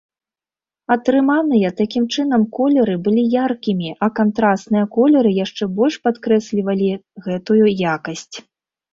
Атрыманыя 0.93 1.69
такім 1.81 2.05
чынам 2.15 2.45
колеры 2.59 2.95
былі 3.07 3.23
яркімі, 3.33 3.89
а 4.07 4.09
кантрасныя 4.19 4.85
колеры 4.95 5.31
яшчэ 5.45 5.63
больш 5.81 5.99
падкрэслівалі 6.07 6.89
гэтую 7.27 7.61
якасць. 7.95 8.37